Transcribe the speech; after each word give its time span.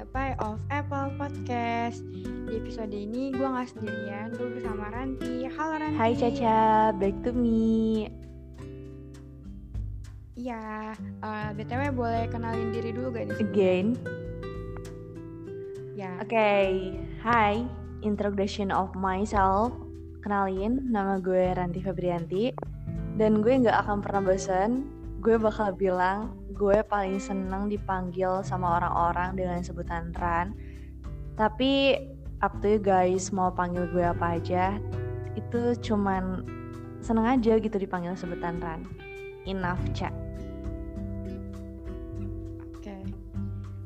Apply 0.00 0.32
of 0.40 0.56
Apple 0.72 1.12
Podcast. 1.20 2.00
Di 2.48 2.56
episode 2.56 2.88
ini 2.88 3.36
gue 3.36 3.44
gak 3.44 3.68
sendirian, 3.68 4.32
gue 4.32 4.48
bersama 4.56 4.88
Ranti. 4.88 5.44
Halo 5.44 5.76
Ranti. 5.76 6.00
Hai 6.00 6.16
Caca, 6.16 6.88
back 6.96 7.20
to 7.20 7.36
me. 7.36 8.08
Iya, 10.40 10.96
uh, 11.20 11.52
BTW 11.52 11.92
boleh 11.92 12.24
kenalin 12.32 12.72
diri 12.72 12.96
dulu 12.96 13.12
gak 13.12 13.28
nih? 13.28 13.38
Again. 13.44 13.86
Ya. 15.92 16.16
Oke, 16.24 16.32
okay. 16.32 16.66
hai 17.20 17.68
Introduction 18.00 18.72
of 18.72 18.96
myself. 18.96 19.76
Kenalin, 20.24 20.80
nama 20.88 21.20
gue 21.20 21.52
Ranti 21.52 21.84
Febrianti. 21.84 22.56
Dan 23.20 23.44
gue 23.44 23.52
gak 23.52 23.84
akan 23.84 24.00
pernah 24.00 24.32
bosan 24.32 24.99
Gue 25.20 25.36
bakal 25.36 25.76
bilang 25.76 26.32
gue 26.56 26.80
paling 26.80 27.20
seneng 27.20 27.68
dipanggil 27.68 28.40
sama 28.40 28.80
orang-orang 28.80 29.36
dengan 29.36 29.60
sebutan 29.60 30.16
Ran. 30.16 30.56
Tapi 31.36 32.00
up 32.40 32.56
to 32.64 32.76
you 32.76 32.80
guys 32.80 33.28
mau 33.28 33.52
panggil 33.52 33.84
gue 33.92 34.00
apa 34.00 34.40
aja. 34.40 34.80
Itu 35.36 35.76
cuman 35.76 36.48
seneng 37.04 37.36
aja 37.36 37.60
gitu 37.60 37.76
dipanggil 37.76 38.16
sebutan 38.16 38.64
Ran. 38.64 38.88
Enough, 39.44 39.84
Cak. 39.92 40.12
Oke. 42.80 42.96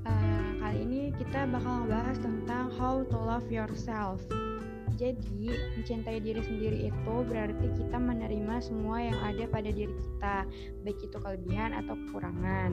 Eh, 0.07 0.49
kali 0.63 0.79
ini 0.87 1.11
kita 1.19 1.51
bakal 1.51 1.83
ngebahas 1.83 2.19
tentang 2.23 2.71
how 2.79 3.03
to 3.11 3.19
love 3.19 3.51
yourself. 3.51 4.23
Jadi, 5.05 5.53
mencintai 5.77 6.17
diri 6.17 6.41
sendiri 6.41 6.89
itu 6.89 7.15
berarti 7.29 7.69
kita 7.77 8.01
menerima 8.01 8.57
semua 8.65 9.05
yang 9.05 9.19
ada 9.21 9.45
pada 9.53 9.69
diri 9.69 9.93
kita, 9.93 10.49
baik 10.81 10.97
itu 10.97 11.17
kelebihan 11.21 11.77
atau 11.77 11.93
kekurangan. 11.93 12.73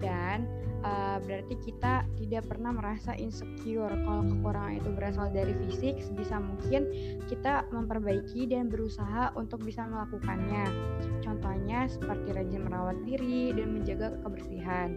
Dan 0.00 0.48
uh, 0.80 1.20
berarti 1.20 1.52
kita 1.60 2.08
tidak 2.16 2.48
pernah 2.48 2.72
merasa 2.72 3.12
insecure 3.20 3.92
kalau 3.92 4.24
kekurangan 4.24 4.80
itu 4.80 4.88
berasal 4.96 5.28
dari 5.28 5.52
fisik, 5.68 6.00
sebisa 6.00 6.40
mungkin 6.40 6.88
kita 7.28 7.68
memperbaiki 7.68 8.48
dan 8.48 8.72
berusaha 8.72 9.36
untuk 9.36 9.60
bisa 9.60 9.84
melakukannya. 9.84 10.64
Contohnya 11.20 11.92
seperti 11.92 12.32
rajin 12.32 12.64
merawat 12.64 12.96
diri 13.04 13.52
dan 13.52 13.76
menjaga 13.76 14.16
kebersihan. 14.24 14.96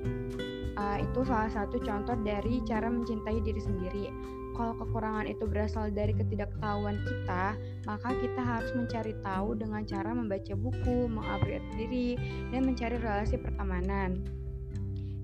Uh, 0.80 1.04
itu 1.04 1.28
salah 1.28 1.52
satu 1.52 1.76
contoh 1.84 2.16
dari 2.24 2.64
cara 2.64 2.88
mencintai 2.88 3.44
diri 3.44 3.60
sendiri 3.60 4.39
kalau 4.60 4.76
kekurangan 4.76 5.24
itu 5.24 5.48
berasal 5.48 5.88
dari 5.88 6.12
ketidaktahuan 6.12 7.00
kita, 7.08 7.56
maka 7.88 8.12
kita 8.12 8.42
harus 8.44 8.68
mencari 8.76 9.16
tahu 9.24 9.56
dengan 9.56 9.88
cara 9.88 10.12
membaca 10.12 10.52
buku, 10.52 11.08
mengupgrade 11.08 11.64
diri, 11.80 12.20
dan 12.52 12.68
mencari 12.68 13.00
relasi 13.00 13.40
pertemanan. 13.40 14.20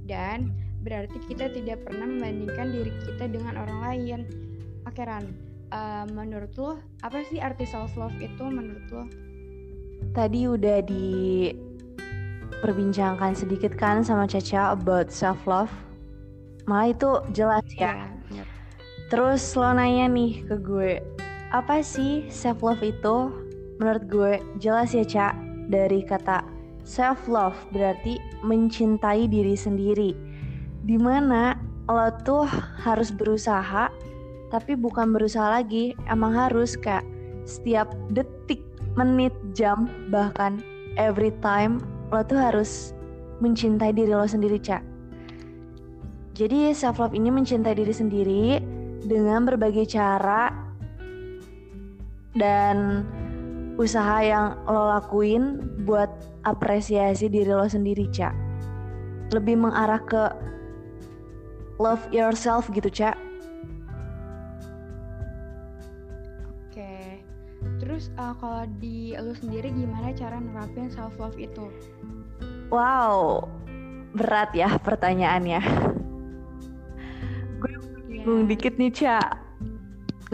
Dan 0.07 0.55
berarti 0.87 1.19
kita 1.27 1.51
tidak 1.51 1.83
pernah 1.83 2.07
membandingkan 2.07 2.71
diri 2.71 2.95
kita 3.03 3.27
dengan 3.27 3.59
orang 3.59 3.79
lain. 3.83 4.19
Oke 4.87 5.03
Ran, 5.03 5.27
uh, 5.75 6.07
menurut 6.07 6.55
lo 6.55 6.79
apa 7.03 7.19
sih 7.27 7.43
arti 7.43 7.67
self 7.67 7.91
love 7.99 8.15
itu 8.23 8.39
menurut 8.47 8.87
lo? 8.87 9.03
Tadi 10.15 10.47
udah 10.47 10.79
di 10.79 11.51
perbincangkan 12.63 13.35
sedikit 13.35 13.75
kan 13.75 13.99
sama 13.99 14.31
Caca 14.31 14.71
about 14.71 15.11
self 15.11 15.43
love. 15.43 15.73
Malah 16.71 16.95
itu 16.95 17.09
jelas 17.35 17.67
ya. 17.75 17.91
ya 17.91 18.14
Terus 19.15 19.55
lo 19.55 19.71
nanya 19.71 20.11
nih 20.11 20.43
ke 20.43 20.59
gue, 20.59 20.99
apa 21.55 21.79
sih 21.79 22.27
self 22.27 22.59
love 22.59 22.83
itu? 22.83 23.31
Menurut 23.79 24.03
gue 24.11 24.33
jelas 24.59 24.91
ya 24.91 25.07
Cak, 25.07 25.39
dari 25.71 26.03
kata 26.03 26.43
self 26.83 27.23
love 27.31 27.55
berarti 27.71 28.19
mencintai 28.43 29.31
diri 29.31 29.55
sendiri. 29.55 30.11
Di 30.83 30.99
mana 30.99 31.55
lo 31.87 32.11
tuh 32.27 32.43
harus 32.83 33.07
berusaha, 33.07 33.87
tapi 34.51 34.75
bukan 34.75 35.15
berusaha 35.15 35.63
lagi, 35.63 35.95
emang 36.11 36.35
harus 36.35 36.75
kak 36.75 37.07
setiap 37.47 37.95
detik, 38.11 38.59
menit, 38.99 39.31
jam, 39.55 39.87
bahkan 40.11 40.59
every 40.99 41.31
time 41.39 41.79
lo 42.11 42.19
tuh 42.19 42.35
harus 42.35 42.91
mencintai 43.39 43.95
diri 43.95 44.11
lo 44.11 44.27
sendiri 44.27 44.59
Cak. 44.59 44.83
Jadi 46.35 46.75
self 46.75 46.99
love 46.99 47.15
ini 47.15 47.31
mencintai 47.31 47.79
diri 47.79 47.95
sendiri 47.95 48.43
dengan 49.03 49.43
berbagai 49.43 49.89
cara 49.91 50.53
dan 52.35 53.03
usaha 53.75 54.23
yang 54.23 54.55
lo 54.67 54.87
lakuin 54.87 55.59
buat 55.83 56.07
apresiasi 56.47 57.27
diri 57.27 57.51
lo 57.51 57.67
sendiri, 57.67 58.07
Cak. 58.07 58.31
Lebih 59.35 59.59
mengarah 59.59 59.99
ke 59.99 60.23
love 61.79 62.03
yourself 62.15 62.71
gitu, 62.71 62.87
Cak. 62.87 63.19
Oke. 66.71 67.19
Terus 67.83 68.11
uh, 68.15 68.31
kalau 68.39 68.63
di 68.79 69.15
lo 69.19 69.35
sendiri 69.35 69.71
gimana 69.75 70.15
cara 70.15 70.39
nerapin 70.39 70.87
self 70.87 71.15
love 71.19 71.35
itu? 71.35 71.67
Wow, 72.71 73.47
berat 74.15 74.55
ya 74.55 74.71
pertanyaannya 74.81 75.61
bingung 78.25 78.49
dikit 78.49 78.73
nih 78.81 78.89
Ca. 78.89 79.21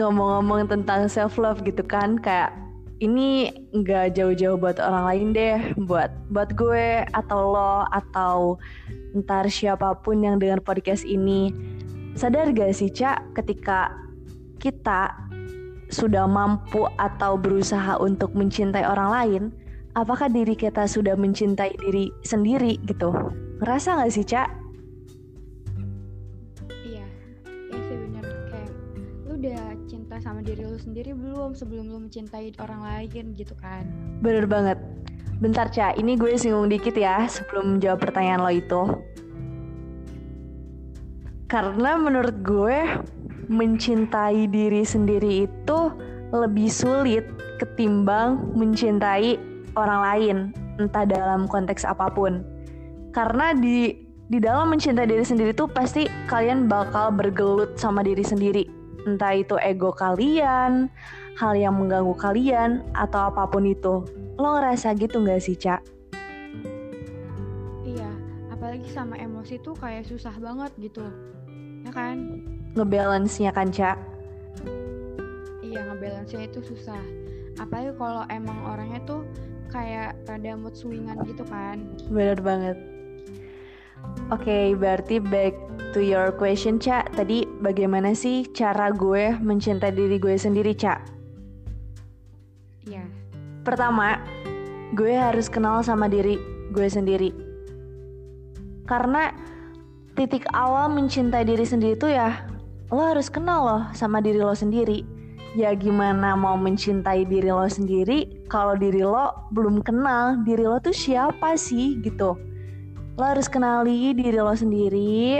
Ngomong-ngomong 0.00 0.72
tentang 0.72 1.12
self 1.12 1.36
love 1.36 1.60
gitu 1.60 1.84
kan 1.84 2.16
kayak 2.16 2.56
ini 3.04 3.52
nggak 3.76 4.16
jauh-jauh 4.16 4.56
buat 4.56 4.80
orang 4.80 5.04
lain 5.12 5.26
deh 5.36 5.58
buat 5.84 6.08
buat 6.32 6.56
gue 6.56 7.04
atau 7.12 7.52
lo 7.52 7.84
atau 7.92 8.56
ntar 9.12 9.52
siapa 9.52 10.00
pun 10.00 10.24
yang 10.24 10.40
dengar 10.40 10.64
podcast 10.64 11.04
ini. 11.04 11.52
Sadar 12.16 12.52
gak 12.52 12.72
sih 12.76 12.88
Cak 12.88 13.36
ketika 13.36 13.92
kita 14.56 15.12
sudah 15.92 16.24
mampu 16.24 16.88
atau 16.96 17.36
berusaha 17.36 18.00
untuk 18.00 18.32
mencintai 18.32 18.84
orang 18.84 19.10
lain 19.12 19.42
apakah 19.92 20.28
diri 20.28 20.56
kita 20.56 20.88
sudah 20.88 21.16
mencintai 21.16 21.76
diri 21.76 22.08
sendiri 22.24 22.80
gitu? 22.88 23.12
Ngerasa 23.60 24.00
gak 24.00 24.12
sih 24.12 24.24
Cak 24.24 24.61
cinta 30.12 30.28
sama 30.28 30.44
diri 30.44 30.68
lu 30.68 30.76
sendiri 30.76 31.16
belum 31.16 31.56
sebelum 31.56 31.88
lu 31.88 31.96
mencintai 32.04 32.52
orang 32.60 32.84
lain 32.84 33.32
gitu 33.32 33.56
kan? 33.56 33.88
Bener 34.20 34.44
banget. 34.44 34.76
Bentar, 35.40 35.72
Ca. 35.72 35.96
Ini 35.96 36.20
gue 36.20 36.36
singgung 36.36 36.68
dikit 36.68 36.92
ya 36.92 37.24
sebelum 37.24 37.80
jawab 37.80 38.04
pertanyaan 38.04 38.44
lo 38.44 38.52
itu. 38.52 38.82
Karena 41.48 41.96
menurut 41.96 42.36
gue 42.44 42.76
mencintai 43.48 44.52
diri 44.52 44.84
sendiri 44.84 45.48
itu 45.48 45.80
lebih 46.28 46.68
sulit 46.68 47.24
ketimbang 47.56 48.52
mencintai 48.52 49.40
orang 49.80 50.00
lain, 50.12 50.36
entah 50.76 51.08
dalam 51.08 51.48
konteks 51.48 51.88
apa 51.88 52.12
pun. 52.12 52.44
Karena 53.16 53.56
di 53.56 53.96
di 54.28 54.36
dalam 54.36 54.68
mencintai 54.68 55.08
diri 55.08 55.24
sendiri 55.24 55.56
tuh 55.56 55.72
pasti 55.72 56.04
kalian 56.28 56.68
bakal 56.68 57.08
bergelut 57.16 57.80
sama 57.80 58.04
diri 58.04 58.20
sendiri 58.20 58.81
entah 59.08 59.34
itu 59.34 59.56
ego 59.58 59.90
kalian, 59.94 60.90
hal 61.38 61.52
yang 61.56 61.78
mengganggu 61.78 62.14
kalian, 62.18 62.84
atau 62.94 63.32
apa 63.32 63.48
pun 63.48 63.66
itu. 63.66 64.04
Lo 64.36 64.58
ngerasa 64.58 64.94
gitu 64.98 65.22
gak 65.24 65.42
sih, 65.42 65.56
Cak? 65.56 65.80
Iya, 67.86 68.10
apalagi 68.52 68.88
sama 68.92 69.18
emosi 69.18 69.58
tuh 69.62 69.74
kayak 69.78 70.06
susah 70.06 70.34
banget 70.38 70.70
gitu. 70.78 71.04
Ya 71.82 71.90
kan? 71.90 72.42
Ngebalance-nya 72.78 73.50
kan, 73.50 73.72
Cak? 73.72 73.96
Iya, 75.64 75.80
ngebalance-nya 75.88 76.52
itu 76.52 76.60
susah. 76.62 77.00
Apalagi 77.60 77.92
kalau 77.96 78.24
emang 78.32 78.58
orangnya 78.64 79.00
tuh 79.04 79.24
kayak 79.72 80.16
rada 80.28 80.52
mood 80.52 80.76
swingan 80.76 81.16
gitu 81.24 81.44
kan. 81.48 81.80
Bener 82.12 82.36
banget. 82.40 82.91
Oke, 84.32 84.48
okay, 84.48 84.66
berarti 84.72 85.20
back 85.20 85.52
to 85.92 86.00
your 86.00 86.32
question, 86.32 86.80
Cak. 86.80 87.12
Tadi 87.12 87.44
bagaimana 87.60 88.16
sih 88.16 88.48
cara 88.56 88.88
gue 88.88 89.36
mencintai 89.36 89.92
diri 89.92 90.16
gue 90.16 90.40
sendiri, 90.40 90.72
Cak? 90.72 91.04
Iya. 92.88 93.04
Yeah. 93.04 93.08
Pertama, 93.60 94.16
gue 94.96 95.12
harus 95.12 95.52
kenal 95.52 95.84
sama 95.84 96.08
diri 96.08 96.40
gue 96.72 96.88
sendiri. 96.88 97.28
Karena 98.88 99.36
titik 100.16 100.48
awal 100.56 100.88
mencintai 100.96 101.44
diri 101.44 101.68
sendiri 101.68 102.00
itu 102.00 102.08
ya 102.08 102.48
lo 102.88 103.04
harus 103.04 103.28
kenal 103.28 103.60
loh 103.68 103.82
sama 103.92 104.24
diri 104.24 104.40
lo 104.40 104.56
sendiri. 104.56 105.04
Ya 105.52 105.76
gimana 105.76 106.32
mau 106.40 106.56
mencintai 106.56 107.28
diri 107.28 107.52
lo 107.52 107.68
sendiri 107.68 108.48
kalau 108.48 108.80
diri 108.80 109.04
lo 109.04 109.52
belum 109.52 109.84
kenal 109.84 110.40
diri 110.48 110.64
lo 110.64 110.80
tuh 110.80 110.96
siapa 110.96 111.52
sih 111.52 112.00
gitu 112.00 112.51
lo 113.22 113.38
harus 113.38 113.46
kenali 113.46 114.10
diri 114.18 114.34
lo 114.34 114.50
sendiri. 114.50 115.38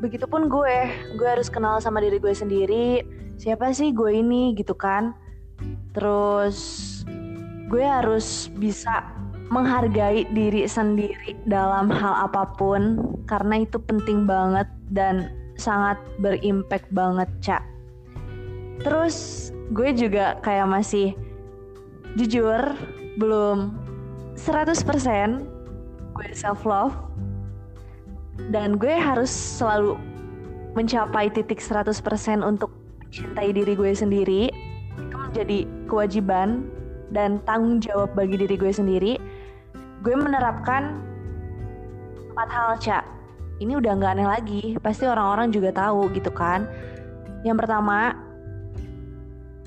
Begitupun 0.00 0.48
gue 0.48 0.88
gue 1.20 1.28
harus 1.28 1.52
kenal 1.52 1.76
sama 1.76 2.00
diri 2.00 2.16
gue 2.16 2.32
sendiri. 2.32 3.04
Siapa 3.36 3.68
sih 3.76 3.92
gue 3.92 4.16
ini 4.16 4.56
gitu 4.56 4.72
kan? 4.72 5.12
Terus 5.92 6.56
gue 7.68 7.84
harus 7.84 8.48
bisa 8.56 9.04
menghargai 9.52 10.24
diri 10.32 10.64
sendiri 10.64 11.36
dalam 11.44 11.92
hal 11.92 12.32
apa 12.32 12.48
pun 12.56 13.04
karena 13.28 13.60
itu 13.60 13.76
penting 13.76 14.24
banget 14.24 14.64
dan 14.88 15.28
sangat 15.60 16.00
berimpact 16.16 16.88
banget, 16.96 17.28
Cak. 17.44 17.60
Terus 18.88 19.52
gue 19.76 19.92
juga 19.92 20.40
kayak 20.40 20.64
masih 20.64 21.12
jujur 22.16 22.72
belum 23.20 23.76
100% 24.32 25.51
gue 26.12 26.28
self 26.32 26.64
love 26.68 26.94
dan 28.52 28.76
gue 28.80 28.92
harus 28.92 29.28
selalu 29.28 29.96
mencapai 30.72 31.28
titik 31.28 31.60
100% 31.60 31.92
untuk 32.40 32.72
mencintai 33.04 33.52
diri 33.52 33.76
gue 33.76 33.92
sendiri 33.92 34.42
itu 34.96 35.16
menjadi 35.16 35.58
kewajiban 35.88 36.68
dan 37.12 37.40
tanggung 37.44 37.80
jawab 37.80 38.12
bagi 38.16 38.40
diri 38.40 38.56
gue 38.56 38.72
sendiri. 38.72 39.20
Gue 40.00 40.16
menerapkan 40.16 40.96
empat 42.32 42.48
hal 42.48 42.70
cak 42.80 43.04
ini 43.60 43.76
udah 43.76 43.92
nggak 44.00 44.12
aneh 44.18 44.28
lagi 44.28 44.62
pasti 44.80 45.04
orang-orang 45.04 45.52
juga 45.52 45.70
tahu 45.76 46.08
gitu 46.16 46.32
kan. 46.32 46.64
Yang 47.44 47.64
pertama 47.64 48.16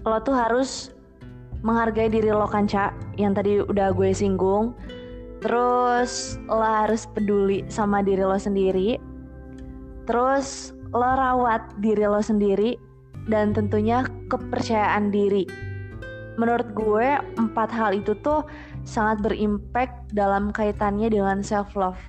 lo 0.05 0.17
tuh 0.21 0.33
harus 0.33 0.93
menghargai 1.61 2.09
diri 2.09 2.29
lo 2.29 2.45
kan 2.49 2.65
cak 2.65 2.93
yang 3.17 3.33
tadi 3.33 3.61
udah 3.61 3.93
gue 3.93 4.09
singgung 4.13 4.73
terus 5.45 6.41
lo 6.49 6.65
harus 6.65 7.05
peduli 7.13 7.61
sama 7.69 8.01
diri 8.01 8.25
lo 8.25 8.33
sendiri. 8.33 8.97
Terus 10.09 10.73
lo 10.89 11.05
rawat 11.05 11.77
diri 11.85 12.09
lo 12.09 12.17
sendiri 12.17 12.81
dan 13.29 13.53
tentunya 13.53 14.01
kepercayaan 14.33 15.13
diri. 15.13 15.45
Menurut 16.41 16.73
gue 16.73 17.21
empat 17.37 17.69
hal 17.69 17.93
itu 17.93 18.17
tuh 18.25 18.41
sangat 18.81 19.21
berimpact 19.21 20.09
dalam 20.17 20.49
kaitannya 20.49 21.13
dengan 21.13 21.45
self 21.45 21.77
love 21.77 22.01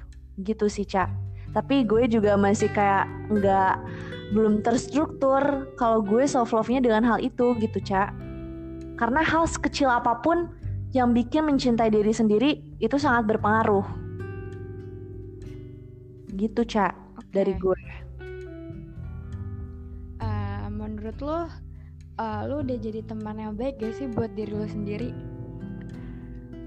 gitu 0.45 0.69
sih 0.69 0.85
cak 0.85 1.09
tapi 1.57 1.89
gue 1.89 2.05
juga 2.05 2.37
masih 2.37 2.69
kayak 2.69 3.09
nggak 3.33 3.81
belum 4.37 4.61
terstruktur 4.61 5.73
kalau 5.81 6.05
gue 6.05 6.29
self 6.29 6.53
love 6.53 6.69
nya 6.69 6.85
dengan 6.85 7.01
hal 7.01 7.17
itu 7.25 7.57
gitu 7.57 7.81
cak 7.81 8.13
karena 9.01 9.25
hal 9.25 9.49
sekecil 9.49 9.89
apa 9.89 10.21
pun 10.21 10.53
yang 10.97 11.13
bikin 11.13 11.45
mencintai 11.45 11.93
diri 11.93 12.09
sendiri 12.09 12.81
itu 12.81 12.97
sangat 12.97 13.29
berpengaruh. 13.29 13.85
Gitu 16.33 16.65
cak 16.65 16.97
okay. 17.21 17.33
dari 17.37 17.53
gue. 17.61 17.81
Uh, 20.25 20.67
menurut 20.73 21.17
lo 21.21 21.45
uh, 22.17 22.41
lo 22.49 22.65
udah 22.65 22.77
jadi 22.81 23.05
teman 23.05 23.37
yang 23.37 23.53
baik 23.53 23.77
gak 23.77 23.93
sih 24.01 24.09
buat 24.09 24.33
diri 24.33 24.57
lo 24.57 24.65
sendiri? 24.65 25.13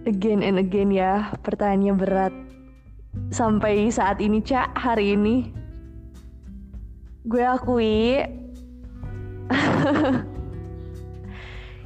Again 0.06 0.46
and 0.46 0.62
again 0.62 0.94
ya 0.94 1.34
pertanyaannya 1.42 1.94
berat. 1.98 2.34
Sampai 3.34 3.90
saat 3.90 4.22
ini 4.22 4.46
cak 4.46 4.78
hari 4.78 5.18
ini. 5.18 5.50
Gue 7.26 7.42
akui. 7.42 8.22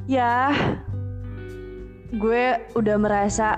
Ya 0.03 0.51
gue 2.13 2.61
udah 2.77 2.97
merasa 3.01 3.57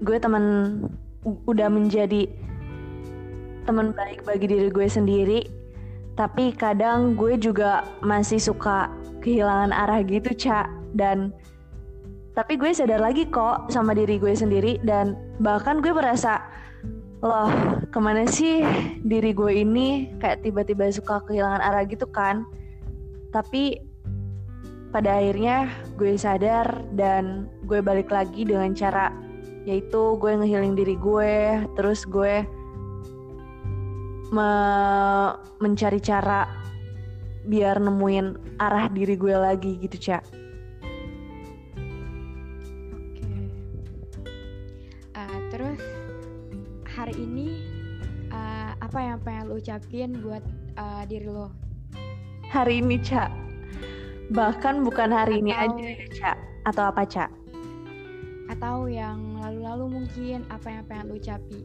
gue 0.00 0.16
teman 0.16 0.78
udah 1.44 1.68
menjadi 1.68 2.24
teman 3.68 3.92
baik 3.92 4.24
bagi 4.24 4.48
diri 4.48 4.72
gue 4.72 4.88
sendiri. 4.88 5.40
Tapi 6.16 6.56
kadang 6.56 7.14
gue 7.14 7.36
juga 7.38 7.84
masih 8.02 8.40
suka 8.40 8.90
kehilangan 9.22 9.70
arah 9.70 10.00
gitu 10.02 10.32
cak 10.34 10.66
dan 10.96 11.30
tapi 12.32 12.54
gue 12.54 12.70
sadar 12.70 13.02
lagi 13.02 13.26
kok 13.28 13.68
sama 13.68 13.92
diri 13.92 14.16
gue 14.16 14.32
sendiri. 14.32 14.80
Dan 14.80 15.18
bahkan 15.42 15.84
gue 15.84 15.92
merasa 15.92 16.40
loh 17.20 17.50
ke 17.92 17.98
mana 18.00 18.24
sih 18.24 18.64
diri 19.04 19.36
gue 19.36 19.52
ini? 19.52 20.16
Kayak 20.16 20.48
tiba-tiba 20.48 20.88
suka 20.88 21.20
kehilangan 21.28 21.60
arah 21.60 21.84
gitu 21.84 22.08
kan. 22.08 22.46
Tapi 23.34 23.87
pada 24.88 25.20
akhirnya 25.20 25.68
gue 26.00 26.16
sadar 26.16 26.84
dan 26.96 27.48
gue 27.68 27.80
balik 27.84 28.08
lagi 28.08 28.48
dengan 28.48 28.72
cara 28.72 29.12
yaitu 29.68 30.16
gue 30.16 30.32
ngehealing 30.32 30.72
diri 30.76 30.96
gue 30.96 31.64
terus 31.76 32.08
gue 32.08 32.44
me 34.28 34.50
mencari 35.60 36.00
cara 36.00 36.48
biar 37.48 37.80
nemuin 37.80 38.58
arah 38.60 38.88
diri 38.92 39.16
gue 39.16 39.34
lagi 39.36 39.80
gitu 39.80 39.96
cak 40.12 40.38
hari 47.08 47.24
ini 47.24 47.62
uh, 48.34 48.74
apa 48.82 48.98
yang 48.98 49.22
pengen 49.22 49.48
lo 49.48 49.62
ucapin 49.62 50.18
buat 50.18 50.42
uh, 50.74 51.06
diri 51.06 51.30
lo? 51.30 51.54
Hari 52.50 52.82
ini, 52.82 52.98
Cak. 52.98 53.47
Bahkan 54.28 54.84
bukan 54.84 55.08
hari 55.08 55.40
Atau... 55.40 55.42
ini 55.44 55.52
aja 55.52 55.84
ya, 55.84 56.06
Cak. 56.12 56.36
Atau 56.68 56.84
apa, 56.84 57.02
Cak? 57.08 57.30
Atau 58.48 58.88
yang 58.88 59.40
lalu-lalu 59.40 60.00
mungkin 60.00 60.44
apa 60.48 60.68
yang 60.68 60.84
pengen 60.88 61.04
lo 61.12 61.14
ucapi? 61.16 61.60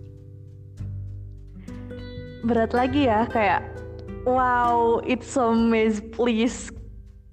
Berat 2.44 2.72
lagi 2.76 3.08
ya, 3.08 3.24
kayak 3.28 3.64
wow, 4.28 5.00
it's 5.08 5.28
so 5.28 5.56
miss, 5.56 6.04
please 6.12 6.72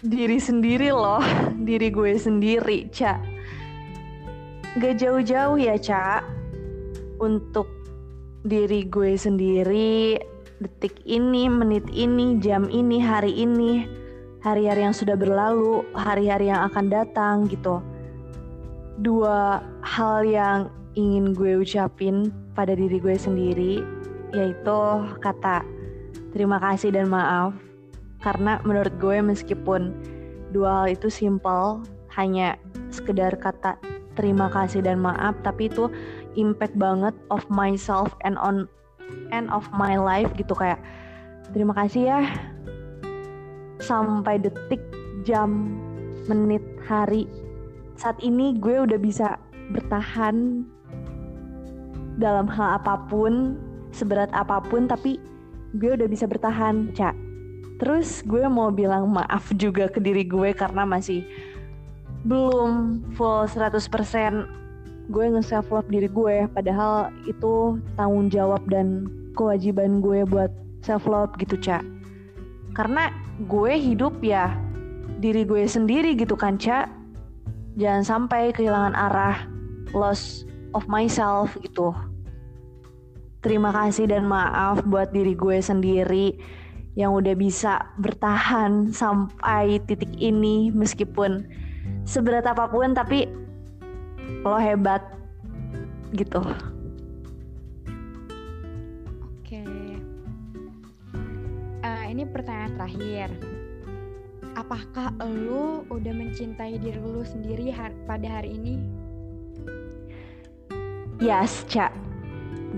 diri 0.02 0.38
sendiri 0.38 0.94
loh, 0.94 1.22
diri 1.68 1.90
gue 1.90 2.14
sendiri, 2.14 2.90
Cak. 2.90 3.18
Gak 4.78 5.02
jauh-jauh 5.02 5.58
ya, 5.58 5.74
Cak, 5.78 6.22
untuk 7.18 7.66
diri 8.46 8.86
gue 8.88 9.18
sendiri 9.18 10.16
detik 10.60 11.00
ini, 11.08 11.48
menit 11.48 11.88
ini, 11.90 12.36
jam 12.38 12.68
ini, 12.68 13.00
hari 13.00 13.32
ini, 13.32 13.88
hari-hari 14.40 14.84
yang 14.84 14.96
sudah 14.96 15.16
berlalu, 15.16 15.84
hari-hari 15.92 16.48
yang 16.48 16.64
akan 16.68 16.86
datang 16.88 17.48
gitu. 17.48 17.80
Dua 19.00 19.64
hal 19.80 20.24
yang 20.24 20.58
ingin 20.98 21.32
gue 21.32 21.60
ucapin 21.62 22.34
pada 22.52 22.74
diri 22.74 22.98
gue 22.98 23.14
sendiri 23.14 23.80
yaitu 24.34 24.78
kata 25.22 25.62
terima 26.34 26.58
kasih 26.62 26.94
dan 26.94 27.10
maaf 27.10 27.54
karena 28.22 28.58
menurut 28.62 28.94
gue 28.98 29.18
meskipun 29.22 29.94
dua 30.50 30.82
hal 30.82 30.86
itu 30.94 31.06
simple 31.10 31.82
hanya 32.14 32.58
sekedar 32.90 33.34
kata 33.38 33.78
terima 34.18 34.50
kasih 34.50 34.82
dan 34.82 34.98
maaf 34.98 35.34
tapi 35.46 35.70
itu 35.70 35.90
impact 36.34 36.74
banget 36.74 37.14
of 37.30 37.42
myself 37.50 38.14
and 38.26 38.38
on 38.38 38.66
end 39.34 39.50
of 39.50 39.66
my 39.74 39.98
life 39.98 40.30
gitu 40.34 40.54
kayak 40.54 40.78
terima 41.54 41.74
kasih 41.74 42.10
ya 42.10 42.20
sampai 43.90 44.38
detik 44.38 44.78
jam 45.26 45.74
menit 46.30 46.62
hari. 46.86 47.26
Saat 47.98 48.22
ini 48.22 48.54
gue 48.54 48.86
udah 48.86 49.02
bisa 49.02 49.34
bertahan 49.74 50.62
dalam 52.22 52.46
hal 52.46 52.78
apa 52.78 53.02
pun 53.10 53.58
seberat 53.90 54.30
apa 54.30 54.62
pun 54.62 54.86
tapi 54.86 55.18
gue 55.74 55.98
udah 55.98 56.06
bisa 56.06 56.26
bertahan 56.26 56.90
cak 56.94 57.14
terus 57.78 58.20
gue 58.26 58.44
mau 58.50 58.68
bilang 58.68 59.08
maaf 59.08 59.50
juga 59.56 59.88
ke 59.88 60.02
diri 60.02 60.26
gue 60.26 60.52
karena 60.52 60.84
masih 60.84 61.24
belum 62.28 63.00
full 63.16 63.48
100% 63.48 63.80
gue 65.10 65.24
nge-self 65.26 65.66
love 65.74 65.90
diri 65.90 66.06
gue. 66.06 66.46
Padahal 66.54 67.10
itu 67.26 67.82
tanggung 67.98 68.30
jawab 68.30 68.62
dan 68.70 69.10
kewajiban 69.34 69.98
gue 69.98 70.22
buat 70.28 70.52
self 70.84 71.08
love 71.10 71.34
gitu 71.40 71.58
cak 71.58 71.82
karena 72.80 73.12
gue 73.44 73.76
hidup 73.76 74.24
ya 74.24 74.56
diri 75.20 75.44
gue 75.44 75.68
sendiri 75.68 76.16
gitu 76.16 76.32
kan 76.32 76.56
cak 76.56 76.88
jangan 77.76 78.00
sampai 78.00 78.56
kehilangan 78.56 78.96
arah 78.96 79.36
loss 79.92 80.48
of 80.72 80.88
myself 80.88 81.60
gitu. 81.60 81.92
Terima 83.44 83.68
kasih 83.68 84.08
dan 84.08 84.24
maaf 84.24 84.80
buat 84.88 85.12
diri 85.12 85.36
gue 85.36 85.60
sendiri 85.60 86.40
yang 86.96 87.12
udah 87.12 87.36
bisa 87.36 87.84
bertahan 88.00 88.88
sampai 88.96 89.76
titik 89.84 90.16
ini 90.16 90.72
meskipun 90.72 91.44
seberat 92.08 92.48
apa 92.48 92.64
pun 92.72 92.96
tapi 92.96 93.28
lo 94.40 94.56
hebat 94.56 95.04
gitu 96.16 96.40
ini 102.20 102.28
pertanyaan 102.28 102.76
terakhir. 102.76 103.28
Apakah 104.52 105.16
lo 105.24 105.88
udah 105.88 106.12
mencintai 106.12 106.76
diri 106.76 107.00
lo 107.00 107.24
sendiri 107.24 107.72
har 107.72 107.96
pada 108.04 108.28
hari 108.28 108.60
ini? 108.60 108.76
Yes 111.16 111.64
cak 111.64 111.96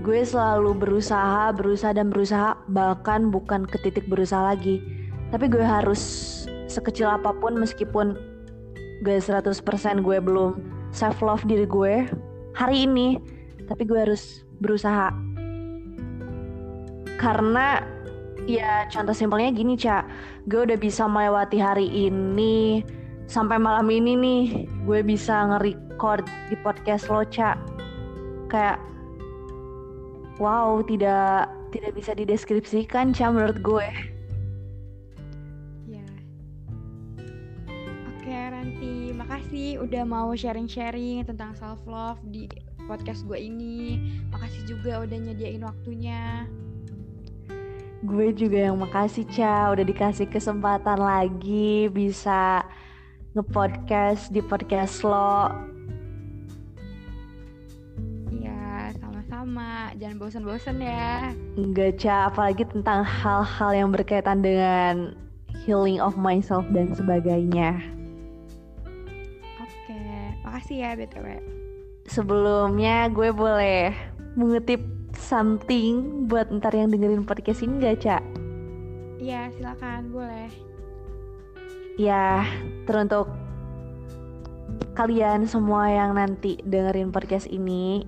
gue 0.03 0.25
selalu 0.25 0.73
berusaha 0.73 1.53
berusaha 1.53 1.93
dan 1.93 2.09
berusaha 2.09 2.57
bahkan 2.71 3.29
bukan 3.29 3.67
ke 3.67 3.77
titik 3.83 4.07
berusaha 4.07 4.55
lagi. 4.55 4.79
Tapi 5.29 5.51
gue 5.51 5.61
harus 5.61 5.99
sekecil 6.71 7.11
apa 7.11 7.35
pun 7.35 7.59
meskipun 7.59 8.15
gue 9.03 9.17
100% 9.19 9.59
gue 10.01 10.17
belum 10.23 10.51
self 10.95 11.19
love 11.19 11.43
diri 11.43 11.67
gue 11.67 12.07
hari 12.55 12.87
ini. 12.87 13.19
Tapi 13.67 13.83
gue 13.83 13.99
harus 13.99 14.47
berusaha. 14.63 15.11
Karena 17.19 17.92
ya 18.49 18.87
contoh 18.91 19.15
simpelnya 19.15 19.49
gini 19.55 19.79
cak 19.79 20.03
gue 20.51 20.67
udah 20.67 20.79
bisa 20.79 21.07
melewati 21.07 21.57
hari 21.59 21.87
ini 21.87 22.83
sampai 23.27 23.55
malam 23.55 23.87
ini 23.87 24.13
nih 24.19 24.43
gue 24.83 24.99
bisa 24.99 25.47
nge-record 25.47 26.27
di 26.51 26.55
podcast 26.59 27.07
lo 27.07 27.23
cak 27.23 27.55
kayak 28.51 28.77
wow 30.43 30.83
tidak 30.83 31.47
tidak 31.71 31.91
bisa 31.95 32.11
dideskripsikan 32.11 33.15
cak 33.15 33.31
menurut 33.31 33.59
gue 33.63 33.87
ya 35.87 36.07
oke 38.11 38.27
Ranti 38.27 39.15
makasih 39.15 39.79
udah 39.79 40.03
mau 40.03 40.35
sharing-sharing 40.35 41.23
tentang 41.23 41.55
self 41.55 41.79
love 41.87 42.19
di 42.27 42.51
podcast 42.83 43.23
gue 43.25 43.39
ini. 43.39 43.95
Makasih 44.31 44.67
juga 44.67 45.07
udah 45.07 45.17
nyediain 45.17 45.63
waktunya. 45.63 46.47
Gue 48.03 48.35
juga 48.35 48.67
yang 48.67 48.77
makasih 48.83 49.23
Ca 49.31 49.71
udah 49.71 49.85
dikasih 49.87 50.27
kesempatan 50.27 50.99
lagi 50.99 51.87
bisa 51.87 52.67
ngepodcast 53.31 54.29
di 54.29 54.43
podcast 54.43 55.07
lo. 55.07 55.49
Iya, 58.27 58.91
sama-sama. 58.99 59.95
Jangan 59.95 60.17
bosan-bosan 60.19 60.83
ya. 60.83 61.31
Enggak 61.55 62.03
Ca, 62.03 62.27
apalagi 62.27 62.67
tentang 62.67 63.07
hal-hal 63.07 63.71
yang 63.71 63.89
berkaitan 63.89 64.43
dengan 64.43 65.15
healing 65.63 66.03
of 66.03 66.19
myself 66.19 66.67
dan 66.75 66.91
sebagainya. 66.91 67.79
Oke, 69.63 70.03
makasih 70.43 70.77
ya 70.83 70.91
BTW 70.99 71.53
sebelumnya 72.07 73.07
gue 73.11 73.31
boleh 73.31 73.95
mengutip 74.35 74.81
something 75.33 76.29
buat 76.29 76.53
ntar 76.53 76.77
yang 76.77 76.93
dengerin 76.93 77.25
podcast 77.25 77.65
ini 77.65 77.81
gak, 77.81 78.05
Cak? 78.05 78.21
Iya, 79.17 79.49
silakan, 79.57 80.13
boleh. 80.13 80.45
Ya, 81.97 82.45
teruntuk 82.85 83.25
kalian 84.93 85.49
semua 85.49 85.89
yang 85.89 86.13
nanti 86.13 86.61
dengerin 86.61 87.09
podcast 87.09 87.49
ini, 87.49 88.05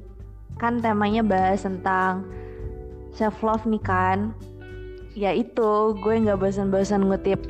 kan 0.62 0.77
temanya 0.86 1.25
bahas 1.25 1.65
tentang 1.65 2.29
self 3.10 3.41
love 3.41 3.65
nih 3.65 3.82
kan. 3.82 4.29
Ya 5.17 5.34
itu, 5.34 5.98
gue 5.98 6.13
nggak 6.22 6.38
bosan-bosan 6.38 7.10
ngutip 7.10 7.41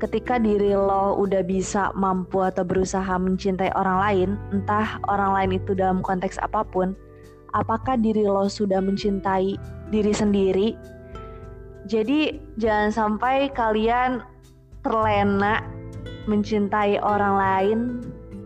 ketika 0.00 0.40
diri 0.40 0.72
lo 0.72 1.20
udah 1.20 1.44
bisa 1.44 1.92
mampu 1.92 2.40
atau 2.40 2.64
berusaha 2.64 3.12
mencintai 3.20 3.76
orang 3.76 3.98
lain, 4.08 4.28
entah 4.56 4.96
orang 5.04 5.36
lain 5.36 5.50
itu 5.60 5.76
dalam 5.76 6.00
konteks 6.00 6.40
apa 6.40 6.64
pun, 6.64 6.96
apakah 7.56 7.96
diri 7.96 8.24
lo 8.24 8.48
sudah 8.48 8.80
mencintai 8.82 9.56
diri 9.88 10.12
sendiri? 10.12 10.68
Jadi 11.88 12.36
jangan 12.60 12.90
sampai 12.92 13.48
kalian 13.54 14.20
terlena 14.84 15.64
mencintai 16.28 17.00
orang 17.00 17.34
lain 17.40 17.78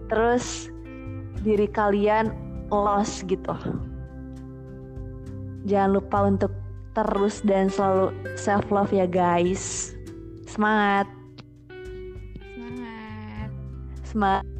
terus 0.06 0.70
diri 1.42 1.66
kalian 1.66 2.30
lost 2.70 3.26
gitu. 3.26 3.54
Jangan 5.66 5.90
lupa 5.98 6.18
untuk 6.26 6.52
terus 6.92 7.42
dan 7.42 7.72
selalu 7.72 8.14
self 8.38 8.66
love 8.70 8.94
ya 8.94 9.08
guys. 9.08 9.94
Semangat. 10.46 11.08
Semangat. 14.06 14.51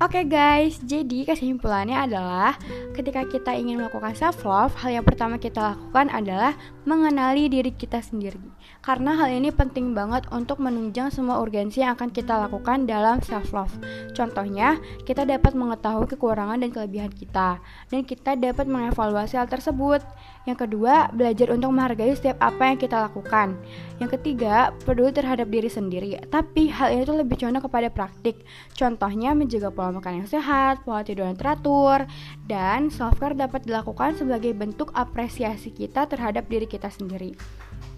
Oke 0.00 0.24
okay 0.24 0.32
guys, 0.32 0.80
jadi 0.80 1.28
kesimpulannya 1.28 1.92
adalah 1.92 2.56
ketika 2.96 3.20
kita 3.28 3.52
ingin 3.52 3.84
melakukan 3.84 4.16
self 4.16 4.48
love, 4.48 4.72
hal 4.80 4.96
yang 4.96 5.04
pertama 5.04 5.36
kita 5.36 5.76
lakukan 5.76 6.08
adalah 6.08 6.56
mengenali 6.88 7.52
diri 7.52 7.68
kita 7.68 8.00
sendiri. 8.00 8.40
Karena 8.80 9.12
hal 9.12 9.28
ini 9.28 9.52
penting 9.52 9.92
banget 9.92 10.24
untuk 10.32 10.56
menunjang 10.56 11.12
semua 11.12 11.36
urgensi 11.44 11.84
yang 11.84 12.00
akan 12.00 12.16
kita 12.16 12.32
lakukan 12.32 12.88
dalam 12.88 13.20
self 13.20 13.52
love. 13.52 13.76
Contohnya, 14.16 14.80
kita 15.04 15.28
dapat 15.28 15.52
mengetahui 15.52 16.08
kekurangan 16.16 16.64
dan 16.64 16.72
kelebihan 16.72 17.12
kita 17.12 17.60
dan 17.92 18.00
kita 18.00 18.40
dapat 18.40 18.64
mengevaluasi 18.72 19.36
hal 19.36 19.52
tersebut. 19.52 20.00
Yang 20.48 20.64
kedua, 20.64 21.12
belajar 21.12 21.52
untuk 21.52 21.68
menghargai 21.68 22.16
setiap 22.16 22.40
apa 22.40 22.72
yang 22.72 22.78
kita 22.80 22.96
lakukan. 22.96 23.60
Yang 24.00 24.10
ketiga, 24.16 24.72
peduli 24.88 25.12
terhadap 25.12 25.52
diri 25.52 25.68
sendiri. 25.68 26.16
Tapi 26.32 26.72
hal 26.72 26.96
ini 26.96 27.04
tuh 27.04 27.20
lebih 27.20 27.36
condong 27.36 27.60
kepada 27.60 27.92
praktik. 27.92 28.40
Contohnya 28.72 29.36
menjaga 29.36 29.68
pola 29.68 29.92
makan 29.92 30.24
yang 30.24 30.28
sehat, 30.28 30.80
pola 30.88 31.04
tidur 31.04 31.28
yang 31.28 31.36
teratur, 31.36 32.08
dan 32.48 32.88
self 32.88 33.20
care 33.20 33.36
dapat 33.36 33.68
dilakukan 33.68 34.16
sebagai 34.16 34.56
bentuk 34.56 34.88
apresiasi 34.96 35.68
kita 35.76 36.08
terhadap 36.08 36.48
diri 36.48 36.64
kita 36.64 36.88
sendiri. 36.88 37.36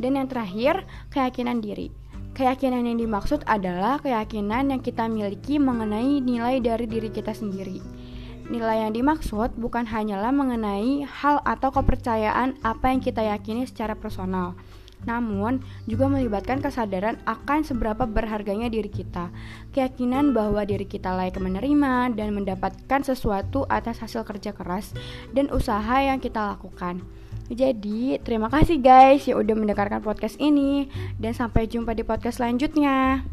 Dan 0.03 0.19
yang 0.19 0.27
terakhir, 0.27 0.83
keyakinan 1.15 1.63
diri. 1.63 1.95
Keyakinan 2.33 2.89
yang 2.89 2.97
dimaksud 2.97 3.45
adalah 3.45 4.01
keyakinan 4.01 4.73
yang 4.73 4.81
kita 4.81 5.05
miliki 5.05 5.61
mengenai 5.61 6.19
nilai 6.19 6.65
dari 6.65 6.89
diri 6.89 7.13
kita 7.13 7.37
sendiri. 7.37 8.02
Nilai 8.53 8.85
yang 8.85 8.93
dimaksud 8.93 9.57
bukan 9.57 9.89
hanyalah 9.89 10.29
mengenai 10.29 11.09
hal 11.09 11.41
atau 11.41 11.73
kepercayaan 11.73 12.61
apa 12.61 12.93
yang 12.93 13.01
kita 13.01 13.25
yakini 13.25 13.65
secara 13.65 13.97
personal, 13.97 14.53
namun 15.09 15.65
juga 15.89 16.05
melibatkan 16.13 16.61
kesadaran 16.61 17.17
akan 17.25 17.65
seberapa 17.65 18.05
berharganya 18.05 18.69
diri 18.69 18.93
kita, 18.93 19.33
keyakinan 19.73 20.37
bahwa 20.37 20.69
diri 20.69 20.85
kita 20.85 21.17
layak 21.17 21.41
menerima 21.41 22.13
dan 22.13 22.37
mendapatkan 22.37 23.01
sesuatu 23.01 23.65
atas 23.73 24.05
hasil 24.05 24.21
kerja 24.29 24.53
keras 24.53 24.93
dan 25.33 25.49
usaha 25.49 26.05
yang 26.05 26.21
kita 26.21 26.53
lakukan. 26.53 27.01
Jadi, 27.49 28.21
terima 28.21 28.53
kasih 28.53 28.85
guys 28.85 29.25
yang 29.25 29.41
udah 29.41 29.57
mendengarkan 29.57 30.05
podcast 30.05 30.37
ini 30.37 30.93
dan 31.17 31.33
sampai 31.33 31.65
jumpa 31.65 31.97
di 31.97 32.05
podcast 32.05 32.37
selanjutnya. 32.37 33.25